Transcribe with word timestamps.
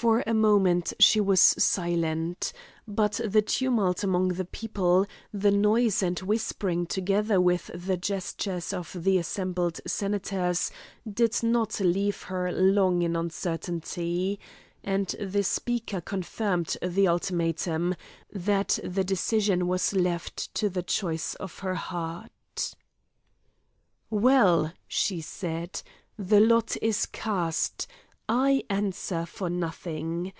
For 0.00 0.24
a 0.26 0.32
moment 0.32 0.94
she 0.98 1.20
was 1.20 1.42
silent, 1.42 2.54
but 2.88 3.20
the 3.22 3.42
tumult 3.42 4.02
among 4.02 4.28
the 4.28 4.46
people, 4.46 5.04
the 5.30 5.50
noise 5.50 6.02
and 6.02 6.18
whispering 6.20 6.86
together 6.86 7.38
with 7.38 7.70
the 7.74 7.98
gestures 7.98 8.72
of 8.72 8.96
the 8.98 9.18
assembled 9.18 9.78
senators, 9.86 10.70
did 11.06 11.42
not 11.42 11.80
leave 11.80 12.22
her 12.22 12.50
long 12.50 13.02
in 13.02 13.14
uncertainty, 13.14 14.40
and 14.82 15.08
the 15.20 15.42
speaker 15.42 16.00
confirmed 16.00 16.78
the 16.80 17.06
ultimatum, 17.06 17.94
that 18.32 18.78
the 18.82 19.04
decision 19.04 19.68
was 19.68 19.92
left 19.92 20.54
to 20.54 20.70
the 20.70 20.82
choice 20.82 21.34
of 21.34 21.58
her 21.58 21.74
heart. 21.74 22.74
"Well!" 24.08 24.72
she 24.88 25.20
said, 25.20 25.82
"the 26.18 26.40
lot 26.40 26.74
is 26.80 27.04
cast; 27.04 27.86
I 28.32 28.62
answer 28.70 29.26
for 29.26 29.50
nothing. 29.50 30.32